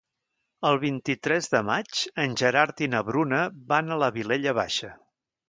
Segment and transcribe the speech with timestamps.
[0.69, 3.43] El vint-i-tres de maig en Gerard i na Bruna
[3.75, 4.93] van a la Vilella Baixa.